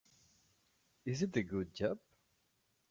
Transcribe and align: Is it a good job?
Is 1.05 1.21
it 1.21 1.37
a 1.37 1.43
good 1.43 1.75
job? 1.75 1.99